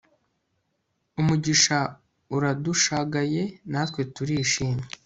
[1.19, 1.77] umugisha
[2.35, 4.85] uradushagaye natwe turishimye